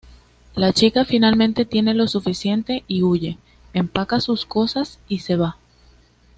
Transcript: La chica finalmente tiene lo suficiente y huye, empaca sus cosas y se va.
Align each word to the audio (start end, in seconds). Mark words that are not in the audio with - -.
La 0.55 0.73
chica 0.73 1.05
finalmente 1.05 1.63
tiene 1.63 1.93
lo 1.93 2.07
suficiente 2.07 2.83
y 2.87 3.03
huye, 3.03 3.37
empaca 3.75 4.19
sus 4.19 4.47
cosas 4.47 4.97
y 5.07 5.19
se 5.19 5.35
va. 5.35 5.57